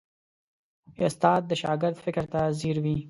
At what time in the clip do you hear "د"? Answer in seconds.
1.47-1.51